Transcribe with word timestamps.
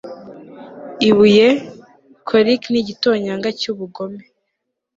ibuye, 1.09 1.47
colic 2.27 2.61
nigitonyanga 2.71 3.49
cyubugome 3.59 4.21